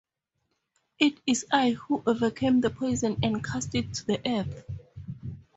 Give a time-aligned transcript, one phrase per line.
[0.97, 4.65] It is I who overcame the poison and cast it to the earth.